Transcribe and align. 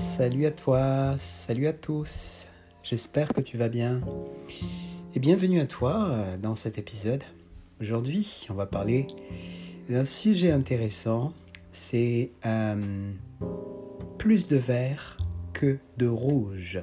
Salut 0.00 0.46
à 0.46 0.50
toi, 0.50 1.16
salut 1.18 1.66
à 1.66 1.74
tous. 1.74 2.46
J'espère 2.82 3.34
que 3.34 3.42
tu 3.42 3.58
vas 3.58 3.68
bien. 3.68 4.00
Et 5.14 5.20
bienvenue 5.20 5.60
à 5.60 5.66
toi 5.66 6.08
euh, 6.08 6.36
dans 6.38 6.54
cet 6.54 6.78
épisode. 6.78 7.22
Aujourd'hui, 7.82 8.46
on 8.48 8.54
va 8.54 8.64
parler 8.64 9.06
d'un 9.90 10.06
sujet 10.06 10.52
intéressant. 10.52 11.34
C'est 11.72 12.30
euh, 12.46 13.12
plus 14.16 14.48
de 14.48 14.56
vert 14.56 15.18
que 15.52 15.76
de 15.98 16.06
rouge. 16.06 16.82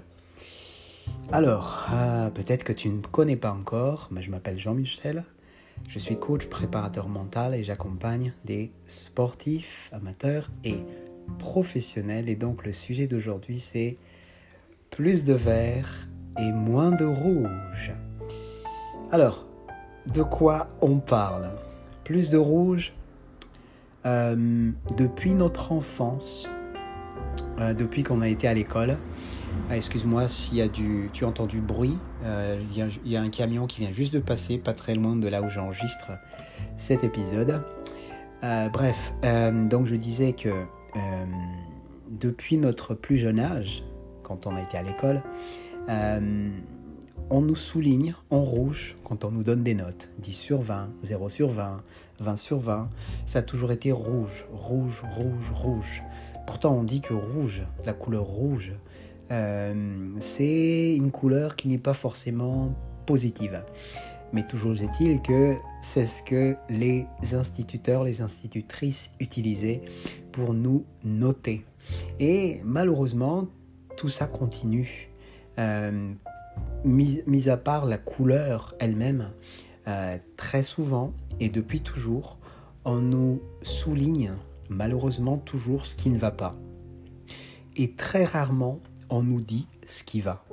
Alors, 1.31 1.87
euh, 1.91 2.29
peut-être 2.29 2.63
que 2.63 2.73
tu 2.73 2.87
ne 2.89 3.01
connais 3.01 3.35
pas 3.35 3.51
encore, 3.51 4.09
mais 4.11 4.21
je 4.21 4.29
m'appelle 4.29 4.59
Jean-Michel. 4.59 5.23
Je 5.89 5.97
suis 5.97 6.19
coach 6.19 6.45
préparateur 6.45 7.09
mental 7.09 7.55
et 7.55 7.63
j'accompagne 7.63 8.33
des 8.45 8.71
sportifs, 8.85 9.89
amateurs 9.91 10.51
et 10.63 10.77
professionnels. 11.39 12.29
Et 12.29 12.35
donc 12.35 12.65
le 12.65 12.73
sujet 12.73 13.07
d'aujourd'hui 13.07 13.59
c'est 13.59 13.97
plus 14.89 15.23
de 15.23 15.33
vert 15.33 16.07
et 16.39 16.51
moins 16.51 16.91
de 16.91 17.05
rouge. 17.05 17.91
Alors, 19.11 19.45
de 20.13 20.23
quoi 20.23 20.67
on 20.81 20.99
parle? 20.99 21.49
Plus 22.03 22.29
de 22.29 22.37
rouge 22.37 22.93
euh, 24.05 24.71
depuis 24.97 25.33
notre 25.33 25.71
enfance, 25.71 26.49
euh, 27.59 27.73
depuis 27.73 28.03
qu'on 28.03 28.21
a 28.21 28.27
été 28.27 28.47
à 28.47 28.53
l'école. 28.53 28.97
Ah, 29.69 29.75
excuse-moi 29.75 30.27
s'il 30.27 30.57
y 30.57 30.61
a 30.61 30.67
du, 30.67 31.09
tu 31.13 31.25
entends 31.25 31.45
du 31.45 31.61
bruit. 31.61 31.97
Euh, 32.23 32.61
il 32.73 33.11
y, 33.11 33.17
a 33.17 33.21
un 33.21 33.29
camion 33.29 33.65
qui 33.67 33.81
vient 33.81 33.91
juste 33.91 34.13
de 34.13 34.19
passer, 34.19 34.57
pas 34.57 34.73
très 34.73 34.95
loin 34.95 35.15
de 35.15 35.27
là 35.27 35.41
où 35.41 35.49
j'enregistre 35.49 36.11
cet 36.77 37.03
épisode. 37.03 37.63
bref, 38.41 39.13
donc 39.69 39.87
je 39.87 39.95
disais 39.95 40.33
que 40.33 40.49
depuis 42.09 42.57
notre 42.57 42.93
plus 42.93 43.17
jeune 43.17 43.39
âge, 43.39 43.83
quand 44.23 44.47
on 44.47 44.55
a 44.55 44.61
été 44.61 44.77
à 44.77 44.83
l'école, 44.83 45.21
on 47.29 47.41
nous 47.41 47.55
souligne 47.55 48.15
en 48.29 48.41
rouge 48.41 48.95
quand 49.03 49.25
on 49.25 49.31
nous 49.31 49.43
donne 49.43 49.63
des 49.63 49.73
notes. 49.73 50.09
10 50.19 50.33
sur 50.33 50.61
20, 50.61 50.89
0 51.03 51.29
sur 51.29 51.49
20, 51.49 51.83
20 52.19 52.37
sur 52.37 52.59
20. 52.59 52.89
Ça 53.25 53.39
a 53.39 53.41
toujours 53.41 53.71
été 53.71 53.91
rouge, 53.91 54.45
rouge, 54.51 55.03
rouge, 55.15 55.51
rouge. 55.53 56.03
Pourtant, 56.45 56.73
on 56.73 56.83
dit 56.83 57.01
que 57.01 57.13
rouge, 57.13 57.63
la 57.85 57.93
couleur 57.93 58.23
rouge, 58.23 58.71
euh, 59.31 60.09
c'est 60.21 60.95
une 60.95 61.11
couleur 61.11 61.57
qui 61.57 61.67
n'est 61.67 61.77
pas 61.77 61.93
forcément 61.93 62.73
positive. 63.05 63.61
Mais 64.33 64.45
toujours 64.45 64.81
est-il 64.81 65.21
que 65.21 65.55
c'est 65.81 66.05
ce 66.05 66.21
que 66.21 66.55
les 66.69 67.07
instituteurs, 67.33 68.03
les 68.03 68.21
institutrices 68.21 69.11
utilisaient 69.19 69.81
pour 70.31 70.53
nous 70.53 70.85
noter. 71.03 71.65
Et 72.19 72.59
malheureusement, 72.63 73.45
tout 73.95 74.09
ça 74.09 74.27
continue. 74.27 75.09
Euh, 75.59 76.13
mis, 76.83 77.49
à 77.49 77.57
part 77.57 77.85
la 77.85 77.97
couleur 77.97 78.75
elle-même, 78.79 79.29
euh, 79.87 80.17
très 80.35 80.63
souvent 80.63 81.13
et 81.39 81.49
depuis 81.49 81.81
toujours, 81.81 82.37
on 82.85 82.99
nous 82.99 83.41
souligne 83.63 84.33
malheureusement 84.69 85.37
toujours 85.37 85.85
ce 85.85 85.95
qui 85.95 86.09
ne 86.09 86.17
va 86.17 86.31
pas. 86.31 86.55
Et 87.75 87.93
très 87.93 88.25
rarement, 88.25 88.79
on 89.09 89.23
nous 89.23 89.41
dit 89.41 89.67
ce 89.85 90.03
qui 90.03 90.21
va. 90.21 90.43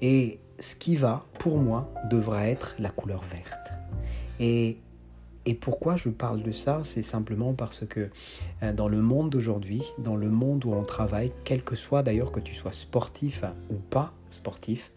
Et 0.00 0.40
ce 0.60 0.76
qui 0.76 0.96
va, 0.96 1.24
pour 1.46 1.58
moi, 1.58 1.88
devra 2.10 2.48
être 2.48 2.74
la 2.80 2.88
couleur 2.88 3.22
verte. 3.22 3.70
Et, 4.40 4.78
et 5.44 5.54
pourquoi 5.54 5.96
je 5.96 6.08
parle 6.08 6.42
de 6.42 6.50
ça? 6.50 6.80
C'est 6.82 7.04
simplement 7.04 7.54
parce 7.54 7.86
que 7.86 8.10
euh, 8.64 8.72
dans 8.72 8.88
le 8.88 9.00
monde 9.00 9.30
d'aujourd'hui, 9.30 9.84
dans 9.98 10.16
le 10.16 10.28
monde 10.28 10.64
où 10.64 10.72
on 10.72 10.82
travaille, 10.82 11.30
quel 11.44 11.62
que 11.62 11.76
soit 11.76 12.02
d'ailleurs 12.02 12.32
que 12.32 12.40
tu 12.40 12.52
sois 12.52 12.72
sportif 12.72 13.44
ou 13.70 13.76
pas 13.76 14.12
sportif, 14.30 14.90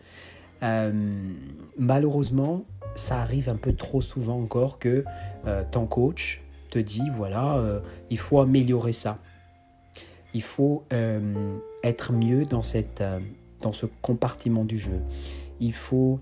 euh, 0.63 0.91
malheureusement, 1.77 2.63
ça 2.95 3.21
arrive 3.21 3.47
un 3.47 3.55
peu 3.55 3.73
trop 3.73 4.01
souvent 4.01 4.41
encore 4.41 4.79
que 4.79 5.05
euh, 5.45 5.63
ton 5.69 5.85
coach 5.85 6.41
te 6.71 6.79
dit, 6.79 7.09
voilà, 7.11 7.63
il 8.09 8.17
faut 8.17 8.39
améliorer 8.39 8.93
ça. 8.93 9.19
Il 10.33 10.41
faut 10.41 10.83
être 11.83 12.11
mieux 12.11 12.45
dans, 12.45 12.61
cette, 12.61 13.03
dans 13.61 13.71
ce 13.71 13.87
compartiment 14.01 14.65
du 14.65 14.79
jeu. 14.79 15.01
Il 15.59 15.73
faut 15.73 16.19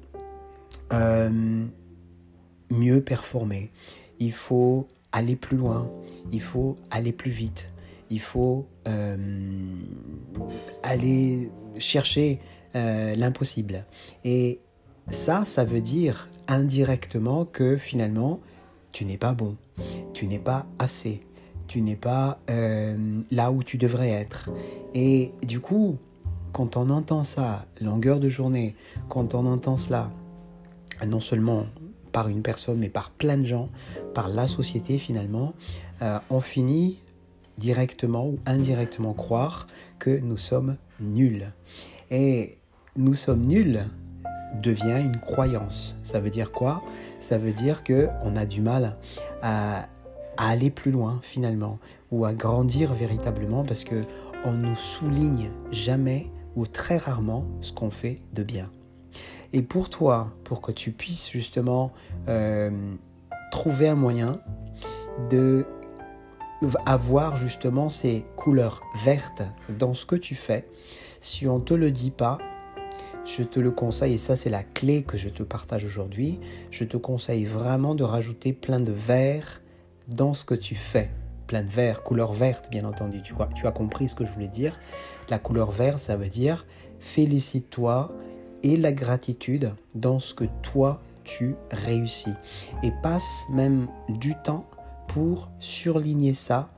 mieux 2.70 3.02
performer. 3.02 3.72
Il 4.20 4.32
faut 4.32 4.88
aller 5.12 5.36
plus 5.36 5.58
loin. 5.58 5.90
Il 6.32 6.42
faut 6.42 6.78
aller 6.92 7.12
plus 7.12 7.32
vite. 7.32 7.70
Il 8.10 8.20
faut 8.20 8.68
aller 10.84 11.50
chercher 11.80 12.40
euh, 12.76 13.16
l'impossible. 13.16 13.86
Et 14.24 14.60
ça, 15.08 15.46
ça 15.46 15.64
veut 15.64 15.82
dire 15.82 16.30
indirectement 16.48 17.46
que 17.46 17.78
finalement, 17.78 18.40
tu 18.92 19.06
n'es 19.06 19.18
pas 19.18 19.34
bon, 19.34 19.56
tu 20.14 20.28
n'es 20.28 20.40
pas 20.40 20.66
assez, 20.80 21.22
tu 21.68 21.82
n'es 21.82 21.96
pas 21.96 22.40
euh, 22.50 23.22
là 23.32 23.52
où 23.52 23.64
tu 23.64 23.78
devrais 23.78 24.10
être. 24.10 24.50
Et 24.94 25.32
du 25.44 25.60
coup, 25.60 25.98
quand 26.52 26.78
on 26.78 26.90
entend 26.90 27.24
ça, 27.24 27.66
longueur 27.82 28.20
de 28.20 28.30
journée, 28.30 28.76
quand 29.08 29.34
on 29.34 29.46
entend 29.46 29.78
cela, 29.78 30.12
non 31.06 31.20
seulement 31.20 31.66
par 32.12 32.28
une 32.30 32.42
personne, 32.42 32.80
mais 32.80 32.90
par 32.90 33.12
plein 33.12 33.38
de 33.38 33.46
gens, 33.46 33.68
par 34.14 34.28
la 34.28 34.48
société 34.48 34.98
finalement, 34.98 35.54
euh, 36.02 36.20
on 36.30 36.40
finit 36.40 37.00
directement 37.58 38.26
ou 38.26 38.40
indirectement 38.46 39.14
croire 39.14 39.68
que 40.00 40.20
nous 40.20 40.38
sommes 40.38 40.78
nuls. 41.00 41.52
Et 42.10 42.58
nous 42.96 43.14
sommes 43.14 43.46
nuls 43.46 43.86
devient 44.62 45.02
une 45.04 45.20
croyance. 45.20 45.98
Ça 46.04 46.20
veut 46.20 46.30
dire 46.30 46.52
quoi? 46.52 46.84
Ça 47.20 47.38
veut 47.38 47.52
dire 47.52 47.84
que 47.84 48.08
on 48.24 48.36
a 48.36 48.46
du 48.46 48.62
mal 48.62 48.98
à, 49.42 49.88
aller 50.38 50.70
plus 50.70 50.92
loin 50.92 51.20
finalement 51.24 51.80
ou 52.12 52.26
à 52.26 52.34
grandir 52.34 52.94
véritablement 52.94 53.64
parce 53.64 53.84
que 53.84 54.04
on 54.46 54.54
nous 54.54 54.76
souligne 54.76 55.50
jamais 55.72 56.28
ou 56.56 56.68
très 56.68 56.98
rarement 56.98 57.46
ce 57.62 57.74
qu'on 57.74 57.90
fait 57.90 58.22
de 58.34 58.44
bien. 58.44 58.70
Et 59.54 59.62
pour 59.62 59.90
toi, 59.90 60.32
pour 60.44 60.62
que 60.62 60.72
tu 60.72 60.92
puisses 60.92 61.32
justement 61.32 61.92
euh, 62.28 62.70
trouver 63.52 63.88
un 63.88 63.96
moyen 63.96 64.40
de 65.30 65.66
avoir 66.88 67.38
justement 67.38 67.90
ces 67.90 68.26
couleurs 68.36 68.82
vertes 69.04 69.44
dans 69.78 69.94
ce 69.94 70.06
que 70.06 70.16
tu 70.16 70.34
fais, 70.34 70.68
si 71.20 71.48
on 71.48 71.60
ne 71.60 71.64
te 71.64 71.74
le 71.74 71.92
dit 71.92 72.12
pas, 72.12 72.40
je 73.26 73.44
te 73.44 73.60
le 73.60 73.72
conseille, 73.72 74.16
et 74.16 74.18
ça 74.18 74.36
c'est 74.36 74.50
la 74.50 74.64
clé 74.64 75.04
que 75.04 75.18
je 75.18 75.30
te 75.30 75.44
partage 75.44 75.84
aujourd'hui, 75.86 76.40
je 76.72 76.84
te 76.84 76.98
conseille 76.98 77.46
vraiment 77.46 77.94
de 77.94 78.04
rajouter 78.04 78.54
plein 78.54 78.80
de 78.80 78.92
vert 78.92 79.62
dans 80.08 80.34
ce 80.34 80.46
que 80.46 80.56
tu 80.56 80.76
fais. 80.76 81.12
Plein 81.46 81.64
de 81.64 81.70
vert, 81.70 82.04
couleur 82.04 82.34
verte 82.34 82.70
bien 82.70 82.86
entendu, 82.86 83.22
tu, 83.22 83.34
vois, 83.34 83.48
tu 83.56 83.68
as 83.68 83.72
compris 83.72 84.10
ce 84.10 84.16
que 84.16 84.26
je 84.26 84.32
voulais 84.32 84.50
dire. 84.50 84.80
La 85.30 85.40
couleur 85.40 85.72
verte, 85.72 86.00
ça 86.00 86.18
veut 86.18 86.30
dire 86.30 86.66
félicite-toi 87.00 88.10
et 88.64 88.78
la 88.78 88.92
gratitude 88.92 89.74
dans 89.96 90.20
ce 90.20 90.34
que 90.34 90.46
toi 90.62 91.02
tu 91.24 91.56
réussis. 91.72 92.34
Et 92.84 92.92
passe 93.04 93.46
même 93.52 93.88
du 94.10 94.34
temps 94.44 94.70
pour 95.08 95.50
surligner 95.60 96.34
ça 96.34 96.72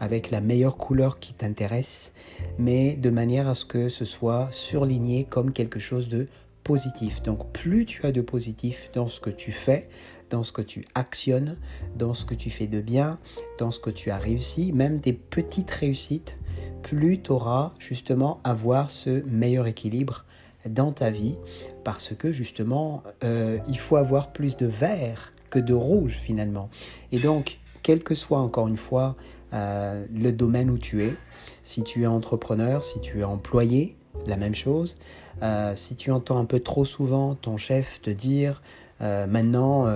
avec 0.00 0.30
la 0.30 0.40
meilleure 0.40 0.76
couleur 0.76 1.18
qui 1.18 1.34
t'intéresse, 1.34 2.12
mais 2.58 2.94
de 2.96 3.10
manière 3.10 3.48
à 3.48 3.54
ce 3.54 3.64
que 3.64 3.88
ce 3.88 4.04
soit 4.04 4.48
surligné 4.52 5.24
comme 5.24 5.52
quelque 5.52 5.80
chose 5.80 6.08
de 6.08 6.28
positif. 6.62 7.22
Donc 7.22 7.50
plus 7.52 7.84
tu 7.84 8.04
as 8.06 8.12
de 8.12 8.20
positif 8.20 8.90
dans 8.94 9.08
ce 9.08 9.20
que 9.20 9.30
tu 9.30 9.52
fais, 9.52 9.88
dans 10.30 10.42
ce 10.42 10.52
que 10.52 10.62
tu 10.62 10.86
actionnes, 10.94 11.56
dans 11.96 12.14
ce 12.14 12.24
que 12.24 12.34
tu 12.34 12.50
fais 12.50 12.66
de 12.66 12.80
bien, 12.80 13.18
dans 13.58 13.70
ce 13.70 13.80
que 13.80 13.90
tu 13.90 14.10
as 14.10 14.18
réussi, 14.18 14.72
même 14.72 15.00
des 15.00 15.14
petites 15.14 15.70
réussites, 15.70 16.38
plus 16.82 17.22
tu 17.22 17.32
auras 17.32 17.72
justement 17.78 18.40
à 18.44 18.50
avoir 18.50 18.90
ce 18.90 19.22
meilleur 19.24 19.66
équilibre 19.66 20.24
dans 20.66 20.92
ta 20.92 21.10
vie, 21.10 21.36
parce 21.84 22.14
que 22.14 22.32
justement, 22.32 23.02
euh, 23.24 23.58
il 23.68 23.78
faut 23.78 23.96
avoir 23.96 24.32
plus 24.32 24.56
de 24.56 24.66
vert 24.66 25.32
que 25.50 25.58
de 25.58 25.74
rouge 25.74 26.18
finalement. 26.20 26.68
Et 27.12 27.18
donc, 27.18 27.58
quel 27.82 28.02
que 28.02 28.14
soit 28.14 28.40
encore 28.40 28.68
une 28.68 28.76
fois 28.76 29.16
euh, 29.54 30.04
le 30.12 30.32
domaine 30.32 30.70
où 30.70 30.78
tu 30.78 31.02
es. 31.02 31.14
Si 31.62 31.82
tu 31.82 32.02
es 32.02 32.06
entrepreneur, 32.06 32.84
si 32.84 33.00
tu 33.00 33.20
es 33.20 33.24
employé, 33.24 33.96
la 34.26 34.36
même 34.36 34.54
chose. 34.54 34.96
Euh, 35.42 35.72
si 35.74 35.96
tu 35.96 36.10
entends 36.10 36.38
un 36.38 36.44
peu 36.44 36.60
trop 36.60 36.84
souvent 36.84 37.34
ton 37.34 37.56
chef 37.56 38.02
te 38.02 38.10
dire 38.10 38.62
maintenant 39.00 39.86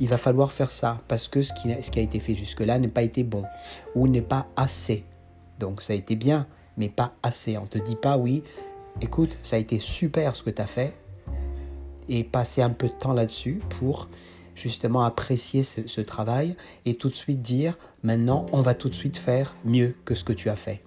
il 0.00 0.08
va 0.08 0.18
falloir 0.18 0.52
faire 0.52 0.70
ça 0.70 0.98
parce 1.08 1.28
que 1.28 1.42
ce 1.42 1.52
qui, 1.54 1.72
a 1.72 2.02
été 2.02 2.20
fait 2.20 2.34
jusque-là 2.34 2.78
n'a 2.78 2.88
pas 2.88 3.02
été 3.02 3.22
bon 3.22 3.44
ou 3.94 4.08
n'est 4.08 4.22
pas 4.22 4.46
assez. 4.56 5.04
Donc 5.58 5.82
ça 5.82 5.92
a 5.92 5.96
été 5.96 6.16
bien, 6.16 6.46
mais 6.76 6.88
pas 6.88 7.14
assez. 7.22 7.56
On 7.56 7.66
te 7.66 7.78
dit 7.78 7.96
pas 7.96 8.16
oui, 8.16 8.42
écoute, 9.00 9.38
ça 9.42 9.56
a 9.56 9.58
été 9.58 9.78
super 9.78 10.36
ce 10.36 10.42
que 10.42 10.50
tu 10.50 10.62
as 10.62 10.66
fait 10.66 10.94
et 12.08 12.24
passer 12.24 12.62
un 12.62 12.70
peu 12.70 12.88
de 12.88 12.92
temps 12.92 13.12
là-dessus 13.12 13.60
pour 13.78 14.08
justement 14.54 15.02
apprécier 15.02 15.62
ce, 15.62 16.00
travail 16.00 16.56
et 16.84 16.94
tout 16.94 17.08
de 17.08 17.14
suite 17.14 17.42
dire 17.42 17.76
maintenant 18.02 18.46
on 18.52 18.60
va 18.60 18.74
tout 18.74 18.88
de 18.88 18.94
suite 18.94 19.16
faire 19.16 19.56
mieux 19.64 19.96
que 20.04 20.14
ce 20.14 20.24
que 20.24 20.32
tu 20.32 20.48
as 20.48 20.56
fait. 20.56 20.82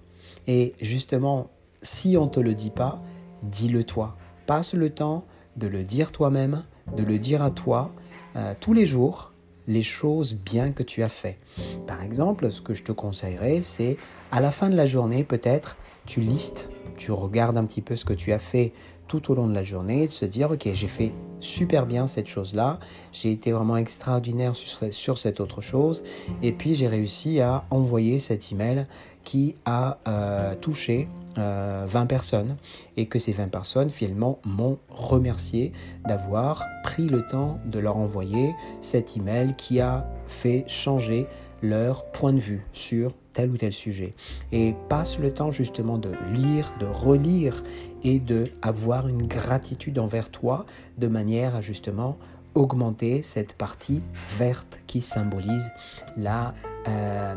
Et 0.46 0.74
justement, 0.80 1.50
si 1.82 2.16
on 2.16 2.24
ne 2.24 2.30
te 2.30 2.40
le 2.40 2.54
dit 2.54 2.70
pas, 2.70 3.02
dis-le 3.42 3.84
toi. 3.84 4.16
Passe 4.46 4.74
le 4.74 4.90
temps 4.90 5.26
de 5.56 5.66
le 5.66 5.82
dire 5.82 6.12
toi-même, 6.12 6.64
de 6.96 7.02
le 7.02 7.18
dire 7.18 7.42
à 7.42 7.50
toi 7.50 7.92
euh, 8.36 8.54
tous 8.58 8.72
les 8.72 8.86
jours, 8.86 9.32
les 9.66 9.82
choses 9.82 10.34
bien 10.34 10.72
que 10.72 10.82
tu 10.82 11.02
as 11.02 11.10
fait. 11.10 11.38
Par 11.86 12.02
exemple, 12.02 12.50
ce 12.50 12.62
que 12.62 12.72
je 12.72 12.82
te 12.82 12.92
conseillerais, 12.92 13.60
c'est 13.62 13.98
à 14.32 14.40
la 14.40 14.50
fin 14.50 14.70
de 14.70 14.76
la 14.76 14.86
journée, 14.86 15.24
peut-être, 15.24 15.76
tu 16.06 16.20
listes, 16.20 16.70
tu 16.98 17.12
regardes 17.12 17.56
un 17.56 17.64
petit 17.64 17.82
peu 17.82 17.96
ce 17.96 18.04
que 18.04 18.12
tu 18.12 18.32
as 18.32 18.38
fait 18.38 18.72
tout 19.06 19.32
au 19.32 19.34
long 19.34 19.46
de 19.46 19.54
la 19.54 19.64
journée, 19.64 20.06
de 20.06 20.12
se 20.12 20.26
dire, 20.26 20.50
ok, 20.50 20.68
j'ai 20.74 20.86
fait 20.86 21.12
super 21.40 21.86
bien 21.86 22.06
cette 22.06 22.26
chose-là, 22.26 22.78
j'ai 23.12 23.32
été 23.32 23.52
vraiment 23.52 23.76
extraordinaire 23.76 24.52
sur, 24.54 25.18
cette 25.18 25.40
autre 25.40 25.62
chose, 25.62 26.04
et 26.42 26.52
puis 26.52 26.74
j'ai 26.74 26.88
réussi 26.88 27.40
à 27.40 27.64
envoyer 27.70 28.18
cet 28.18 28.52
email 28.52 28.86
qui 29.24 29.54
a 29.64 29.98
euh, 30.06 30.54
touché 30.54 31.08
20 31.36 31.42
euh, 31.42 32.06
personnes 32.06 32.56
et 32.96 33.06
que 33.06 33.18
ces 33.18 33.32
20 33.32 33.48
personnes 33.48 33.90
finalement 33.90 34.38
m'ont 34.44 34.78
remercié 34.90 35.72
d'avoir 36.06 36.64
pris 36.82 37.06
le 37.06 37.24
temps 37.26 37.60
de 37.64 37.78
leur 37.78 37.96
envoyer 37.96 38.54
cet 38.80 39.16
email 39.16 39.54
qui 39.56 39.80
a 39.80 40.08
fait 40.26 40.64
changer 40.66 41.26
leur 41.62 42.04
point 42.06 42.32
de 42.32 42.38
vue 42.38 42.64
sur 42.72 43.14
tel 43.32 43.50
ou 43.50 43.56
tel 43.56 43.72
sujet 43.72 44.14
et 44.52 44.74
passe 44.88 45.18
le 45.18 45.32
temps 45.32 45.50
justement 45.50 45.98
de 45.98 46.12
lire, 46.32 46.72
de 46.80 46.86
relire 46.86 47.62
et 48.02 48.18
de 48.18 48.46
avoir 48.62 49.08
une 49.08 49.26
gratitude 49.26 49.98
envers 49.98 50.30
toi 50.30 50.66
de 50.98 51.06
manière 51.06 51.54
à 51.56 51.60
justement 51.60 52.16
augmenter 52.54 53.22
cette 53.22 53.52
partie 53.52 54.02
verte 54.38 54.80
qui 54.86 55.00
symbolise 55.00 55.70
la, 56.16 56.54
euh, 56.88 57.34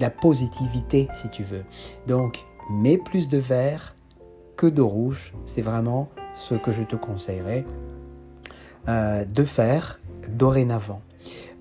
la 0.00 0.10
positivité 0.10 1.08
si 1.12 1.28
tu 1.30 1.42
veux. 1.42 1.64
Donc 2.06 2.44
mets 2.70 2.98
plus 2.98 3.28
de 3.28 3.38
vert 3.38 3.94
que 4.56 4.66
de 4.66 4.82
rouge, 4.82 5.34
c'est 5.44 5.62
vraiment 5.62 6.08
ce 6.34 6.54
que 6.54 6.72
je 6.72 6.82
te 6.82 6.96
conseillerais 6.96 7.64
euh, 8.88 9.24
de 9.24 9.44
faire 9.44 10.00
dorénavant. 10.28 11.02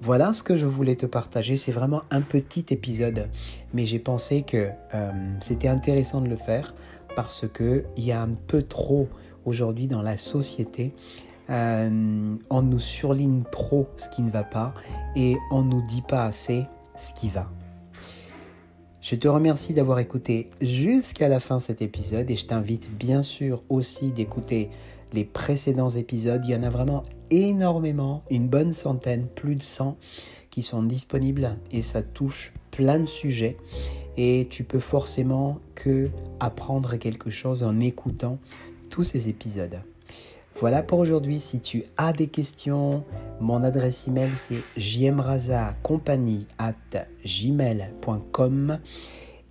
Voilà 0.05 0.33
ce 0.33 0.43
que 0.43 0.55
je 0.55 0.67
voulais 0.67 0.95
te 0.95 1.07
partager. 1.07 1.57
C'est 1.57 1.71
vraiment 1.71 2.03
un 2.11 2.21
petit 2.21 2.63
épisode, 2.69 3.27
mais 3.73 3.87
j'ai 3.87 3.97
pensé 3.97 4.43
que 4.43 4.69
euh, 4.93 5.11
c'était 5.39 5.67
intéressant 5.67 6.21
de 6.21 6.27
le 6.27 6.35
faire 6.35 6.75
parce 7.15 7.47
que 7.51 7.85
il 7.97 8.05
y 8.05 8.11
a 8.11 8.21
un 8.21 8.35
peu 8.45 8.61
trop 8.61 9.09
aujourd'hui 9.45 9.87
dans 9.87 10.03
la 10.03 10.19
société. 10.19 10.93
Euh, 11.49 12.35
on 12.51 12.61
nous 12.61 12.77
surligne 12.77 13.45
trop 13.51 13.87
ce 13.97 14.07
qui 14.09 14.21
ne 14.21 14.29
va 14.29 14.43
pas 14.43 14.75
et 15.15 15.37
on 15.49 15.63
nous 15.63 15.81
dit 15.81 16.03
pas 16.03 16.25
assez 16.25 16.67
ce 16.95 17.11
qui 17.19 17.29
va. 17.29 17.49
Je 19.07 19.13
te 19.13 19.27
remercie 19.27 19.73
d'avoir 19.73 19.99
écouté 19.99 20.49
jusqu'à 20.61 21.29
la 21.29 21.39
fin 21.39 21.59
cet 21.59 21.83
épisode 21.83 22.31
et 22.31 22.35
je 22.35 22.47
t'invite 22.47 22.89
bien 22.89 23.21
sûr 23.21 23.61
aussi 23.69 24.09
d'écouter 24.09 24.71
les 25.13 25.23
précédents 25.23 25.91
épisodes. 25.91 26.41
Il 26.43 26.49
y 26.49 26.55
en 26.55 26.63
a 26.63 26.71
vraiment 26.71 27.03
énormément, 27.29 28.23
une 28.31 28.47
bonne 28.47 28.73
centaine, 28.73 29.27
plus 29.27 29.57
de 29.57 29.61
100 29.61 29.95
qui 30.49 30.63
sont 30.63 30.81
disponibles 30.81 31.55
et 31.71 31.83
ça 31.83 32.01
touche 32.01 32.51
plein 32.71 32.97
de 32.97 33.05
sujets 33.05 33.57
et 34.17 34.47
tu 34.49 34.63
peux 34.63 34.79
forcément 34.79 35.59
que 35.75 36.09
apprendre 36.39 36.95
quelque 36.95 37.29
chose 37.29 37.61
en 37.61 37.79
écoutant 37.79 38.39
tous 38.89 39.03
ces 39.03 39.29
épisodes. 39.29 39.83
Voilà 40.57 40.83
pour 40.83 40.99
aujourd'hui. 40.99 41.41
Si 41.41 41.59
tu 41.59 41.83
as 41.97 42.13
des 42.13 42.27
questions, 42.27 43.03
mon 43.41 43.61
adresse 43.61 44.07
email 44.07 44.31
c'est 44.35 44.63
gmail.com 47.27 48.79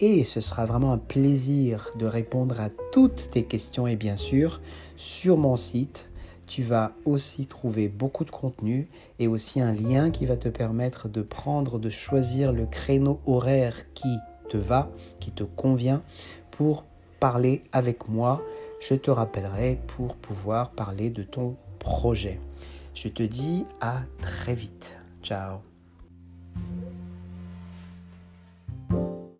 et 0.00 0.24
ce 0.24 0.40
sera 0.40 0.64
vraiment 0.64 0.92
un 0.92 0.98
plaisir 0.98 1.90
de 1.98 2.06
répondre 2.06 2.58
à 2.58 2.70
toutes 2.90 3.28
tes 3.32 3.44
questions 3.44 3.86
et 3.86 3.96
bien 3.96 4.16
sûr 4.16 4.62
sur 4.96 5.36
mon 5.36 5.56
site 5.56 6.10
tu 6.46 6.62
vas 6.62 6.92
aussi 7.04 7.46
trouver 7.46 7.88
beaucoup 7.88 8.24
de 8.24 8.30
contenu 8.30 8.88
et 9.18 9.26
aussi 9.26 9.60
un 9.60 9.74
lien 9.74 10.10
qui 10.10 10.24
va 10.26 10.36
te 10.36 10.48
permettre 10.48 11.08
de 11.08 11.20
prendre, 11.22 11.78
de 11.78 11.90
choisir 11.90 12.52
le 12.52 12.66
créneau 12.66 13.20
horaire 13.26 13.92
qui 13.92 14.16
te 14.48 14.56
va, 14.56 14.90
qui 15.20 15.32
te 15.32 15.44
convient 15.44 16.02
pour 16.50 16.84
parler 17.20 17.62
avec 17.72 18.08
moi. 18.08 18.42
Je 18.86 18.94
te 18.94 19.10
rappellerai 19.10 19.78
pour 19.86 20.16
pouvoir 20.16 20.72
parler 20.72 21.08
de 21.08 21.22
ton 21.22 21.56
projet. 21.78 22.38
Je 22.94 23.08
te 23.08 23.22
dis 23.22 23.64
à 23.80 24.02
très 24.20 24.54
vite. 24.54 24.98
Ciao 25.22 25.60